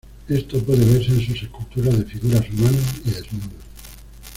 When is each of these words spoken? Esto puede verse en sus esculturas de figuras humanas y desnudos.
Esto 0.27 0.57
puede 0.63 0.83
verse 0.83 1.11
en 1.11 1.21
sus 1.23 1.43
esculturas 1.43 1.95
de 1.95 2.05
figuras 2.05 2.49
humanas 2.49 3.01
y 3.05 3.11
desnudos. 3.11 3.49